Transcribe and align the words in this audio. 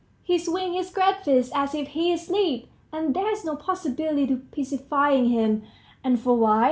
He 0.23 0.39
swings 0.39 0.75
his 0.75 0.89
great 0.89 1.23
fists, 1.23 1.51
as 1.55 1.75
if 1.75 1.89
he's 1.89 2.23
asleep. 2.23 2.71
And 2.91 3.13
there's 3.15 3.45
no 3.45 3.55
possibility 3.55 4.33
of 4.33 4.49
pacifying 4.49 5.29
him; 5.29 5.61
and 6.03 6.19
for 6.19 6.35
why? 6.35 6.59